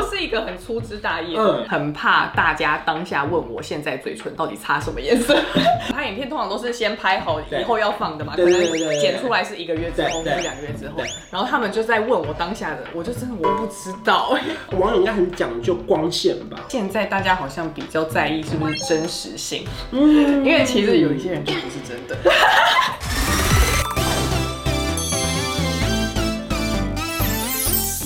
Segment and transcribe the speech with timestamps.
[0.00, 5.36] 我是一个很粗枝大叶嗯，很怕大家当下问我现在嘴唇到底擦什么颜色。
[5.92, 10.96] 拍影片通常都是先拍好以后要放的嘛，可能剪出来是一个月之后或者两个月之后，
[11.30, 14.36] 然后他们就在问我当下的，我就真的我不知道。
[14.72, 16.58] 网友应该很讲究光线吧？
[16.68, 22.16] 现在大家好像比较在意是不是真实性，嗯，因为其实有一些人就不是真的。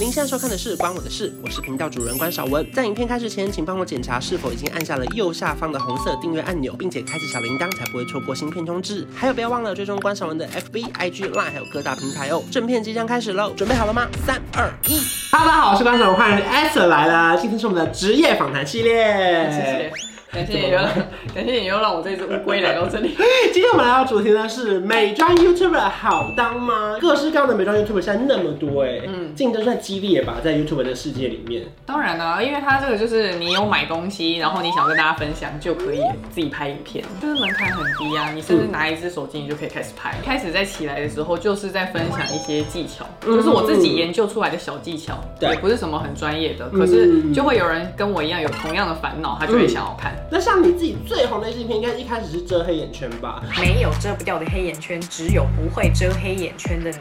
[0.05, 2.71] 您现在收看的是《关我的事》，我是频道主人关少文。
[2.75, 9.07] 在影片开始前，请帮我检查是否已经按下了右下方的红色订阅按钮，并且开启小铃铛，才不会错过新片通知。
[9.17, 12.43] 还有，不要忘了追踪关少文的 FB、IG、Line，还有各大平台哦。
[12.51, 14.07] 正片即将开始喽，准备好了吗？
[14.27, 15.01] 三、二、一。
[15.33, 17.39] 哈喽，大家好，我是关少文，欢迎 Esther 来了。
[17.41, 19.51] 今天是我们的职业访谈系列。
[19.51, 20.14] 谢谢。
[20.35, 20.85] 感谢你又让，
[21.35, 23.15] 感谢你又让我这只乌龟来到这里。
[23.53, 26.99] 今天我们来到主题呢是美妆 YouTuber 好当吗？
[27.01, 31.63] 各式各样的美妆 YouTuber 现在那么多哎，嗯，竞争算激烈吧，在 YouTuber 的世界里面。
[31.87, 36.01] 当然啦，因为它这个就是你有买东西，然后你想跟大家分享，就可以
[36.31, 38.31] 自己拍影片，就是门槛很低啊。
[38.35, 40.15] 你甚至拿一只手机，你就可以开始拍。
[40.25, 50.13] 开始在起来的时候，就是在分享一些技巧，就是我自己研究出来的小技巧，也不是什么很专业的，可是就会有人跟我一样有同样的烦恼，他就会想要看。
[50.31, 53.43] 那像你自己最红的一支影片，应该一开始是遮黑眼圈吧？
[53.59, 56.97] 没有遮不掉的黑眼圈，只有不会遮黑眼圈的你。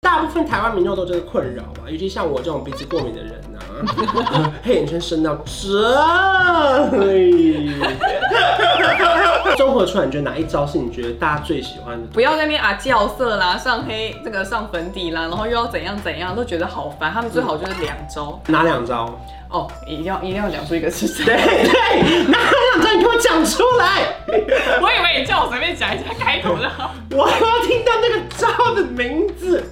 [0.00, 7.74] 大部分台湾民众都有这个困扰吧，尤其像我这种鼻子过敏的人啊， 黑眼圈深到这里。
[9.56, 12.06] 综合出来，你觉得哪一招是你觉得大家最喜欢的？
[12.08, 17.12] 不要在那边啊校色啦，上黑这个上粉底啦，然后又要怎样怎样，都觉得好烦。
[17.12, 18.40] 他们最好就是两招。
[18.46, 19.18] 哪两招？
[19.50, 21.24] 哦，一定要一定要讲出一个是谁？
[21.24, 24.02] 对对，哪两招你给我讲出来？
[24.82, 26.70] 我以为你叫我随便讲一下开头的。
[27.16, 29.64] 我要听到那个招的名字。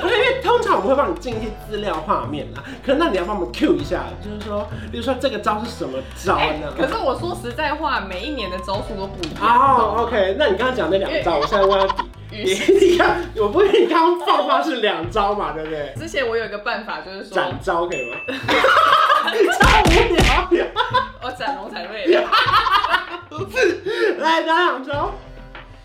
[0.00, 6.74] 不是，因为通常我们会帮你进一些资料画面啦，可是那你要帮我们 Q 一下，就是说，比如说这个招是什么招呢？
[6.76, 6.82] 欸？
[6.82, 9.56] 可是我说实在话，每一年的招数都不一样。
[9.56, 12.04] 哦、oh,，OK，那你刚刚讲那两招，我现在问他。
[12.30, 15.92] 你你看，我不跟，你刚刚放话是两招嘛，对不对？
[15.96, 18.16] 之前我有一个办法，就是说展招可以吗？
[19.60, 20.48] 超无聊，
[21.22, 22.06] 我展龙才对。
[24.18, 25.12] 来打两招？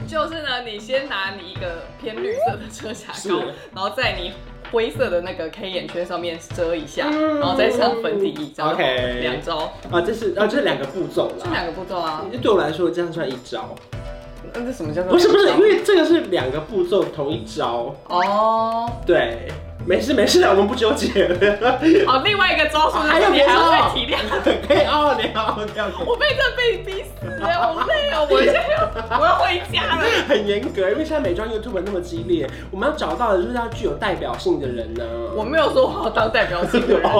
[0.07, 3.41] 就是呢，你先拿你一个偏绿色的遮瑕膏，
[3.73, 4.31] 然后在你
[4.71, 8.53] 灰色的那个黑眼圈上面遮一下，然后再上粉底液。
[8.63, 11.43] OK，两招啊，这是啊，这是两个步骤啦。
[11.43, 13.73] 这两个步骤啊，对我来说这样算一招。
[14.55, 15.11] 那这什么叫做？
[15.11, 18.89] 不是不是，因为这个是两个步骤同一招哦。
[19.05, 19.47] 对。
[19.87, 21.79] 没事没事的，我们不纠结了。
[22.07, 24.17] 好， 另外一个招数还有别的再体谅。
[24.67, 26.03] 可以哦，你好，你好。
[26.05, 30.03] 我被这被逼死了，好累哦，我现在要我要回家了。
[30.27, 35.03] 很严格，因为现在美妆 YouTube 那么激烈，我们要找到的就是要具有代表性的人呢。
[35.35, 37.11] 我没有说我要当代表性的人。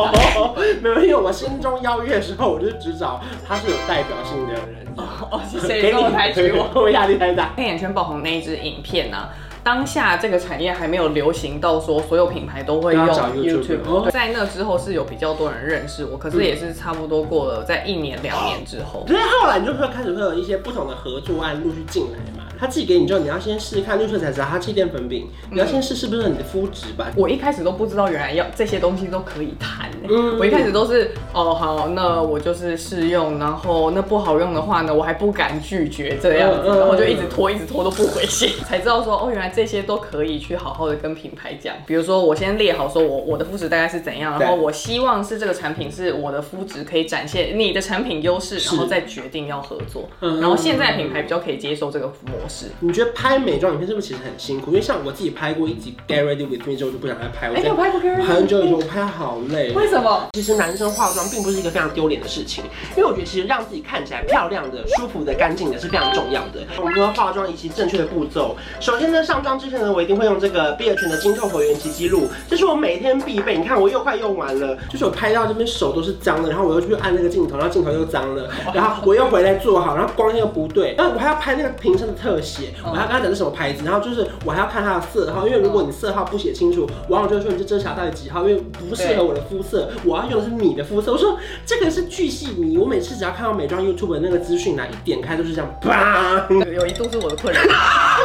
[0.81, 4.63] 没有，因为我心中邀约的时候，我就只找他是有代表性的人。
[4.97, 7.51] 哦，谢谢你给我抬举我， 我压力太大。
[7.55, 9.29] 黑眼圈爆红那一支影片呢？
[9.65, 22.44] 当下这个产业还没有流行到说所有品牌都会用 YouTube，哦，在那之后是有比较多人认识我，可是也是差不多过了在一年两年之后，所以后来你就会开始会有一些不同的合作案陆续进来嘛。
[22.59, 27.11] 他自己给你之后，你要先试试看绿色才知道它气垫粉饼，你要先试试不是你的肤质吧。
[27.15, 41.75] 我一开始都不知道原来要这些东西都可以谈，嗯，我一开始都是哦好，那我就是试用，然后那不好用的话呢，我还不敢拒绝这样子，然后就一直拖一直拖都不回信， 才知道说哦原来这些都可以去好好的跟品牌讲。
[41.85, 50.07] 比如说我先列好说我我的肤质大概是怎样，然后我希望是这个产品是我的肤质可以展现你的产品优势，然后再决定要合作。
[50.21, 52.44] 然后现在品牌比较可以接受这个模。
[52.47, 54.71] 是，你觉得拍美妆影片是不是其实很辛苦？
[54.71, 57.49] 因为像我自己拍过一集《Get Ready With Me》之后，就不想再拍。
[57.49, 59.71] 我、欸、有拍过《Get Ready》很久以前，我拍好累。
[59.73, 60.27] 为什么？
[60.33, 62.63] 其实男生化妆并不是一个非常丢脸的事情，
[62.95, 66.61] 因为我觉得其实让自己看起来漂亮的、舒服的、干净的是非常重要的。
[66.77, 73.57] 我们说化妆以及正确的步骤，首先呢，上妆之前呢，我一定会用这个碧螺春的晶透回原奇迹露，这是我每天必备。
[73.57, 83.15] 你看我又快用完了，就是我拍到这边手都是脏的，然后我又去按那个镜头，然后镜头又脏了，然后我又回来做好，然后光线又不对，然后我还要拍那个瓶身的特写，我还要。
[83.15, 83.85] 它讲是什么牌子？
[83.85, 88.41] 然后就是我还要看它的色号，因为如果你色号不写清楚，网友就会说你这遮瑕到底几号？
[88.41, 91.13] 因为不适合我的肤色，我要用的是你的肤色。
[91.13, 96.69] 我说这个是巨细迷，我每次只要看到美妆 YouTube 的那个资讯栏，一点开都是这样，砰！
[96.73, 97.61] 有一度是我的困扰。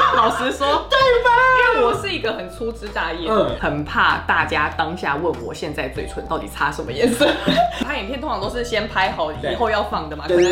[0.17, 1.31] 老实说，对吧？
[1.75, 7.29] 因为我是一个很粗枝大叶，嗯，很怕大家当下问我现在嘴唇到底擦什么颜色。
[7.85, 10.43] 拍影片通常都是先拍好以后要放的嘛，可能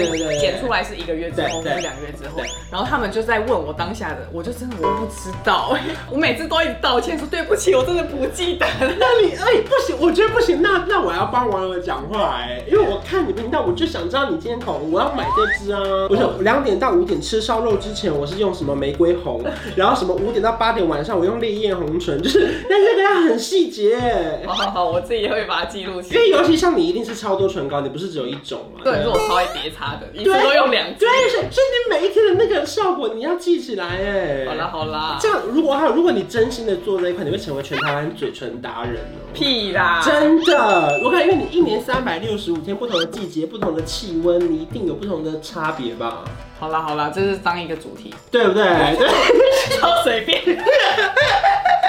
[0.40, 2.40] 剪出来是一个月之后或者两个月之后，
[2.70, 5.76] 然后他们就在问我当下的，我就真的我不知道，
[6.10, 8.66] 我每次都一直道歉说对不起，我真的不记得。
[8.80, 15.80] 那你哎不行，我觉得不行，那那我要帮网友讲话哎，因为我看你频道，我就想知道你今天口红，我要买这支啊。
[16.08, 19.37] 不是两点到五点吃烧肉之前，我是用什么玫瑰红，
[19.76, 23.98] 然后什么五点到八点晚上我用烈焰红唇，就是但这个要很细节。
[24.46, 26.20] 好好好，我自己也会把它记录起来。
[26.20, 28.80] 因为尤其像你一定是超多唇膏，你不是只有一种嘛？
[28.84, 31.00] 对，是我超爱叠擦的，一次都用两支。
[31.00, 34.46] 对，所以你每一天的那个效果你要记起来哎。
[34.46, 39.28] 好啦好啦，这样如果还有如果你真心的做这一块，你会成为全台湾嘴唇达人哦。
[39.34, 40.00] 屁啦！
[40.04, 46.24] 真的，我看因为你一年三百六十五天，不同的季节，不同的气温，你一定有不同的差别吧？
[46.58, 48.64] 好啦好啦，这是当一个主题，对不对？
[48.96, 50.42] 对，超随便。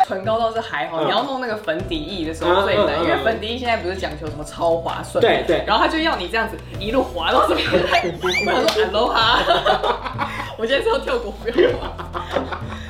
[0.07, 8.11] 唇膏倒是还好，你要弄那个粉底液的时候最难，因为粉底液现在不是讲求什么超滑顺，对对，然后他就要你这样子一路滑到这边来。
[8.21, 9.37] 我想说，Aloha，
[10.57, 11.53] 我现在是要跳国标。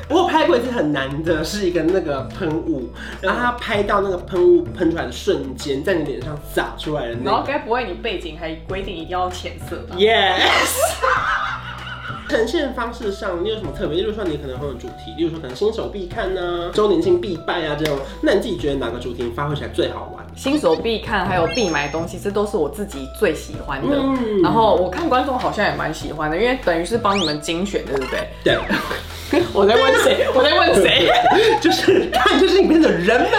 [0.07, 2.89] 不过拍过一次很难的，是一个那个喷雾，
[3.21, 7.25] 然后他拍到那个喷雾喷出来的瞬间，在你脸上洒出来的那个。
[7.25, 10.79] 然后该不会你背景还规定一定要浅色吧？Yes。
[12.29, 13.97] 呈现方式上，你有什么特别？
[13.97, 17.97] 例如说，你可能会有主题，例如说，可能新手必看呐，周年庆必拜啊这种。
[18.21, 20.23] 那你自己觉得哪个主题发挥起来最好玩？
[20.35, 23.95] 新手必看，还有必买东西，这都是我自己最喜欢的。
[23.97, 28.27] 嗯、然后我看观众好像也蛮喜欢的，因为等于是帮你们精选，对不对？
[28.43, 28.59] 对。
[29.53, 30.27] 我在问谁？
[30.33, 31.07] 我在问谁？
[31.61, 33.31] 就是看 就是里面的人们，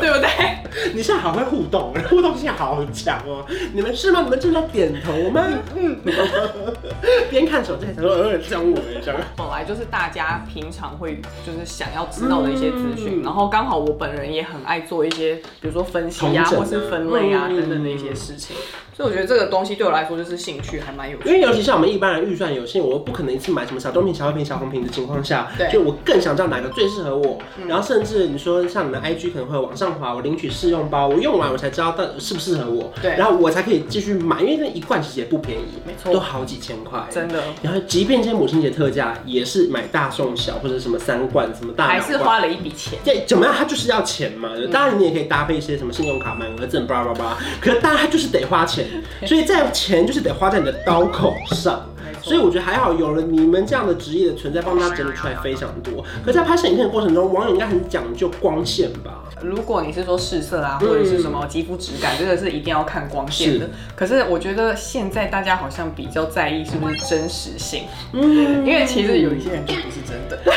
[0.00, 0.28] 对不对？
[0.94, 3.44] 你现在好会互动，互动性好强哦！
[3.72, 4.22] 你们是吗？
[4.22, 5.46] 你们正在点头吗？
[5.76, 5.98] 嗯。
[7.30, 9.20] 边看手机还想说，呃，这样我这样。
[9.36, 18.56] 本来就是大家平常会就是想要知道的一些资讯，然后刚好我本人也很爱做一些，比如说分析啊，或是分类啊等等的一些事情。
[18.96, 21.28] 所以我觉得这个东西对我来说就是兴趣，还蛮有趣。
[21.28, 27.38] 因为尤其像我们一般人预算有限，我不可能一次买什么小棕瓶、小黑瓶、小红瓶的情况下，对，就我更想知道哪个最适合我。
[27.66, 32.90] 然后甚至你说像你们 IG 可能会往上滑，我领取试用包，我用完我才知道到底适不适合我。
[33.02, 37.42] 对，然后我才可以继续买，因为那一罐其实也不便宜，没错，都好几千块，真的。
[37.60, 42.98] 然后即便今天母亲节特价，也是买大送小或者什么三罐什么大，还是花了一笔钱。
[43.04, 43.54] 对，怎么样？
[43.54, 44.48] 它就是要钱嘛。
[44.72, 47.36] 当然你也可以搭配一些什么信用卡满额赠，巴拉巴拉。
[47.60, 48.86] 可是当然它就是得花钱，
[49.26, 49.70] 所以在。
[49.74, 51.84] 钱就是得花在你的刀口上，
[52.24, 56.02] 所以我觉得还好，有了你们这样的职业的存在，帮他整理出来非常多。
[56.24, 59.24] 可，在拍摄影片的过程中，网友应该很讲究光线吧？
[59.42, 63.68] 如果你是说试色啊，或者是什么肌肤质感，这个是一定要看光线的。
[63.94, 67.82] 可是我觉得现在大家好像比较在意是不是真实性，
[68.14, 70.40] 嗯，因为其实有一些人就不是真的。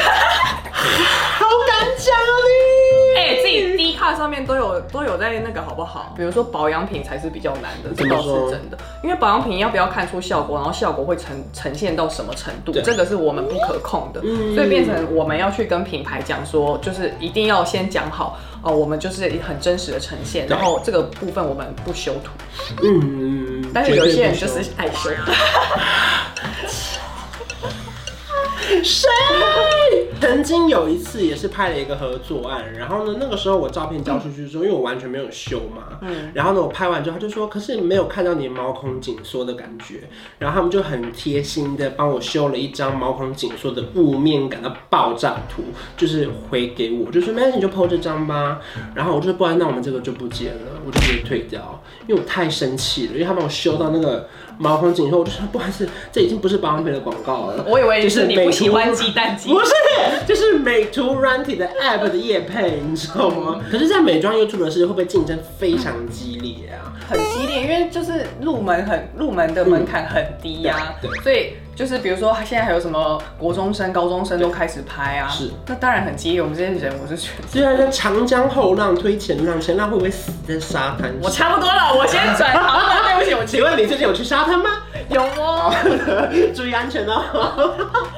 [0.71, 2.86] 好敢讲啊你！
[4.17, 6.13] 上面都有都有在那个好不好？
[6.17, 8.77] 比如说保养品才是比较难的，这倒是真的。
[9.03, 14.19] 因为保养品要不要看出效果，然后效果会呈呈现到什么程度，这个是我们不可控的，
[14.55, 22.31] 所以变成我们要去跟品牌讲说，就是一定要先讲好哦，我们就是很真实的呈现，然后这个部分我们不修图。
[22.83, 25.09] 嗯，但是有些人就是爱修。
[28.83, 29.07] 谁？
[30.47, 40.07] 曾经有一次也是拍了一个合作案，然后呢，那个时候我照片交出去之后，因为我完全没有修嘛，嗯，然后呢，我拍完之后他就说，可是你没有看到你毛孔紧缩的感觉，
[40.39, 45.63] 然后他们就很贴心的帮我修了一张毛孔紧缩的雾面感的爆炸图，
[45.97, 48.61] 就是回给我，就说没关系，你就 po 这张吧，
[48.95, 54.29] 然后我就说不然那我们这个就不接了，我就直接退掉，因为我太生气了，因为他帮我修到那个。
[54.57, 57.63] 毛孔紧缩，我就说不好意思，这已经不是保养品的广告了。
[57.67, 59.71] 我以为就是你不喜欢鸡蛋鸡，不是，
[60.27, 63.61] 就是美图软体的 app 的夜配，你知道吗？
[63.71, 66.93] 可是，在美妆 YouTube 的世界，会不会竞争非常激烈啊？
[67.09, 71.53] 很激烈，因为就是入门很入门的门槛很低呀、啊，嗯、所以。
[71.77, 75.29] 就是比如说，他现在还有什么国中生、高中生都开始拍啊？
[75.29, 76.41] 是，那当然很激烈。
[76.41, 81.13] 我们这些人，我是觉得，虽然在长江后浪推前浪，前浪会不会死在沙滩？
[81.21, 82.51] 我差不多了，我先转。
[82.51, 84.71] 了，对不起，我请问你最近有去沙滩吗？
[85.09, 85.71] 有哦，
[86.55, 87.21] 注意安全哦。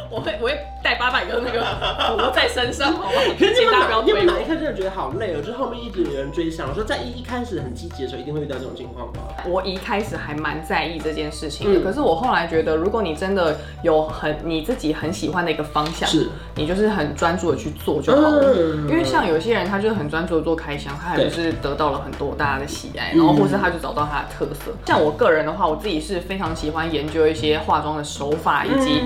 [0.09, 1.61] 我会，我会带八百个那个
[2.17, 3.11] 符在身上，好吗？
[3.37, 5.41] 可是你们哪，你们哪一刻真的觉得好累哦？
[5.45, 9.19] 就后面一直有人追上，说在一一开始很积极的时候，一定会遇到这种情况吧？
[9.47, 18.53] 我一开始还蛮在意这件事情的，可是我后来觉得，如果你真的有很你自己很喜欢的一个方向，是，你就是很专注的去做就好了。
[18.89, 24.71] 因为像有些人，他就是很专注的做开箱，他还不是得到了很多大家的喜爱，然后或是他就找到他的特色。
[24.85, 29.01] 像我个人的话，我自己是非常喜欢研究一些化妆的手法以及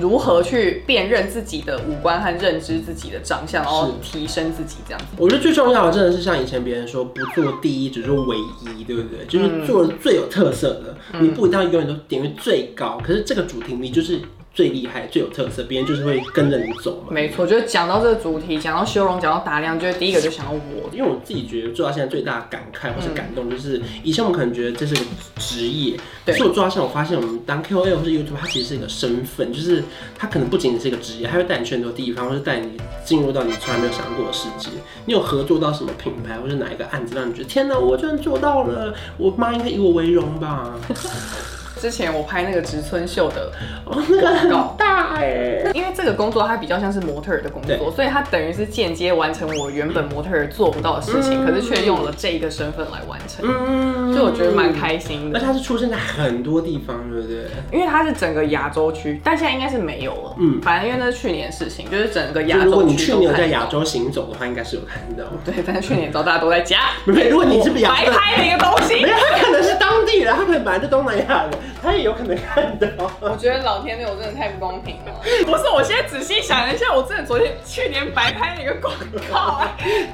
[0.00, 5.06] 如何去辨认自己的五官和认知自己的长相，然后提升自己这样子。
[5.18, 8.36] 我觉得最重要的真的是像以前别人说，不做第一，只做唯
[8.76, 9.24] 一，对不对？
[9.26, 14.20] 就是做最有特色的，嗯、你不一定要永远都点位最高，可是这个主题你就是。
[14.56, 17.12] 最厉害、最有特色，别人就是会跟着你走嘛。
[17.12, 20.88] 没错，就是讲到这个主题，讲到修容，讲到打量，就是第一个就想到我。
[20.92, 25.00] 因为我自己觉得做到现在最大的感慨或是感动，就是、嗯、以前我们可能觉得这是个
[25.36, 25.94] 职业，
[26.24, 26.32] 对。
[26.32, 29.84] 可是我做到现在，我发现我们当 KOL 或是 YouTube，它其实是一个身份，就是
[30.18, 34.70] 它可能不仅仅是一个职业，它会带你去很多地方，或是带你进入到你从来没有想过的世界。
[35.04, 40.74] 你有合作到什么品牌，或是哪一个案子，让你觉得天哪，我居然做到了，我妈应该以我为荣吧？
[41.80, 43.52] 之前我拍那个植村秀的
[43.84, 55.38] 哦，那个很大哎，因为这个工作它比较像是模特儿的工作，所以它等于是间接完成我原本模特儿做不到的事情，可是却用了这一个身份来完成，嗯，所以我觉得蛮开心的。
[55.38, 57.44] 而且它是出生在很多地方，对不对？
[57.72, 60.34] 因为它是整个亚洲区，但现在应该是没有了。
[60.38, 62.66] 嗯，反正因为那是去年的事情，就是整个亚洲区。
[62.66, 65.24] 如果你去年在亚洲行走的话，应该是有看到。
[65.44, 66.78] 对，但是去年早大家都在家。
[67.04, 71.58] 没，如果你是白拍的一个东西， 没有，他可能是当地人，他可能本来是东南亚的。
[71.86, 72.88] 他也有可能看到。
[73.20, 75.20] 我觉得老天对我真的太不公平了。
[75.44, 78.92] 不是，我现在仔细想一下，我真的昨天去年白拍了一个广
[79.30, 79.62] 告，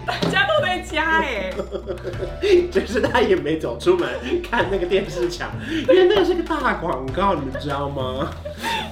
[0.06, 1.50] 大家都在家哎，
[2.70, 4.06] 就是他也没走出门
[4.50, 8.30] 看那个电视墙，因为那个是个大广告，你们知道吗？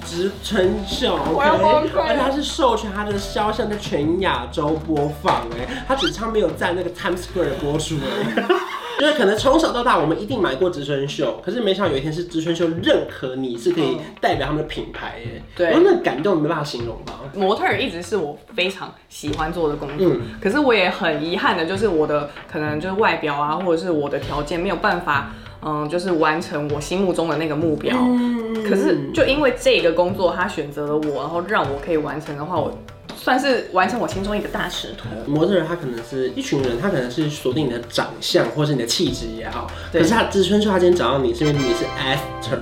[0.06, 8.44] 植村秀，OK，而且他是授权他的肖像在全亚洲播放哎，他只差没有在那个 Times Square 播出哎。
[9.00, 15.42] 就是可能从小到大，我们一定买过植村秀，可是没想到有一天是植村秀认可你是可以代表他们的品牌耶。
[15.57, 17.14] 对，然后那感动没办法形容吧。
[17.35, 27.97] 模特儿一直是我非常喜欢做的工作，嗯、可是我也很遗憾的，就是我的可能就是外表啊，或者是我的条件没有办法，嗯，就是完成我心目中的那个目标。
[27.97, 32.76] 嗯、可是就因为这个工作，他选择了我，然后让我可以完成的话，我。
[33.23, 35.07] 算是完成我心中一个大使图。
[35.31, 42.61] 模特儿他可能是一群人，他可能是锁定你的长相或是你的气质也好，可是他植村秀他今天找到你是因为你是 Esther，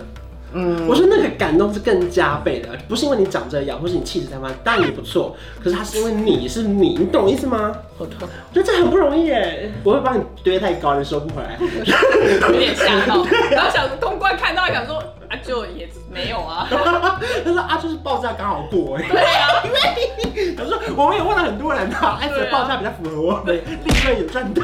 [0.52, 7.72] 嗯，我说那个感动是更加倍的，不是因为你长这样或是你气质太棒，当然也不错，可是他是因为你是你，你懂我意思吗？
[7.96, 11.56] 我懂，我觉得这很不容易耶，我会帮你堆太高，你收不回来，
[12.50, 15.00] 有点吓到， 然后想通关看到想说。
[15.28, 16.66] 啊，就也没有啊。
[16.70, 19.06] 他说啊，就是报价刚好过哎。
[19.08, 19.62] 对啊，
[20.56, 24.62] 他说我们也问了很多人啊，哎，报价比较符合我们，利润有赚到。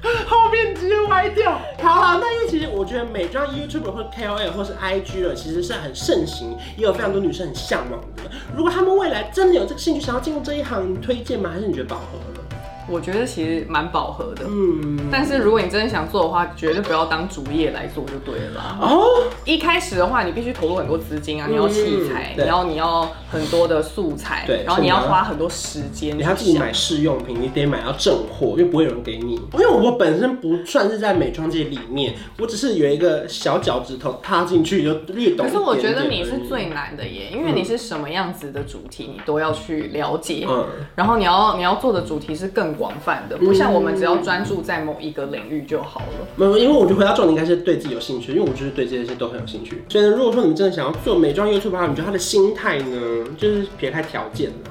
[0.28, 1.60] 后面直接歪掉。
[1.82, 8.22] 好了，那因为其实我觉得美妆 YouTuber 或 KOL 或是 IG 了，其实是很盛行，也有非常多女生很向往的。
[8.56, 11.50] 如果他们未来真的有这个兴趣，想要进入这一行，你推荐吗？
[11.52, 12.47] 还是你觉得饱和了？
[12.90, 18.78] 我觉得其实蛮饱和的，嗯，但是如果你真的想做的话，绝对不要当主业来做就对了啦。
[18.80, 19.04] 哦，
[19.44, 29.34] 一开始的话，你必须投入很多资金啊，你要器材，你要你要很多的素材，对，然后你要花很多时间，你要自己买试用品，你得买到正货，因为不会有人给你。
[29.34, 35.44] 因为我本身不算是在美妆界里面，我只是有一个小脚趾头踏进去就略懂。
[35.44, 40.64] 可是我觉得你是最难的耶，因为你是什么样子的主题，你都要去了解，嗯，
[40.94, 42.77] 然后你要你要做的主题是更。
[42.78, 46.26] 广泛的，不像我们只要专注在某一个领域就好了。
[46.36, 49.82] 没有，因为我觉得回到重点应该是对自己有兴趣，因为我就是对这些都很有兴趣。
[49.88, 54.70] 所以呢，如果说你们真的想要做美妆 YouTube 的话，你觉得他的心态呢，就是撇开条件呢？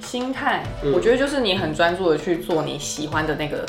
[0.00, 3.64] 心态，我觉得就是你很专注的去做你喜欢的那个。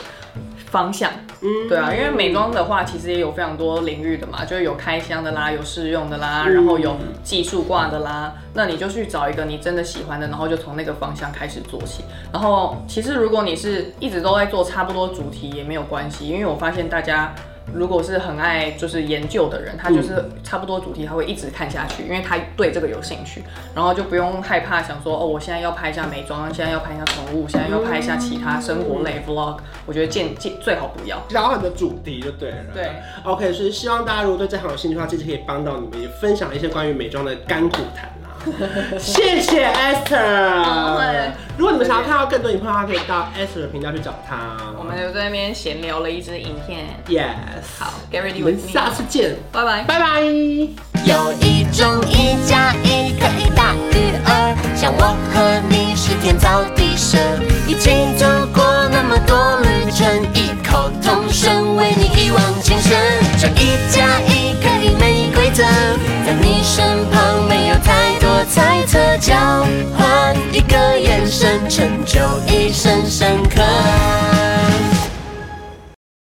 [0.75, 12.03] 方向，嗯，对啊，因为美妆的话，其实也有非常多领域的嘛，就是有开箱的啦，有试用的啦，然后有技术挂的啦，那你就去找一个你真的喜欢的，然后就从那个方向开始做起。
[12.33, 17.33] 然后，其实如果你是一直都在做差不多主题也没有关系，因为我发现大家。
[17.73, 23.43] 如果是很爱就是研究的人，他就是差不多主题他会一直看下去，因为他对这个有兴趣，
[23.73, 32.57] 然后就不用害怕想说哦，我现在要拍一下美妆，现在要拍一下宠物，现在要拍一下其他生活类 vlog，我觉得见见最好不要，找很多主题就对了。
[32.73, 32.91] 对
[33.23, 38.09] ，OK，所以希望大家如果对这行有兴趣的话，这次可以帮到你们，也分享一些关于美妆的甘苦谈。
[38.99, 41.31] 谢谢 Esther。
[41.57, 44.57] 如果你们想要看到更多影片的话，可以到 Esther 的频道去找他。
[44.77, 46.85] 我们就在那边闲聊了一支影片。
[47.07, 47.33] Yes。
[47.79, 50.21] 好，Get ready，我们下次见，拜拜，拜拜。
[50.21, 57.17] 有一种一加一可以大于二，像我和你是天造地设，
[57.67, 62.97] 一起走过那么多旅程，异口同声为你一往情深。
[63.37, 65.63] 这一加一可以没规则，
[66.25, 67.05] 在你身
[68.85, 69.35] 侧，交
[69.97, 74.34] 换一个眼神，成就一生深刻。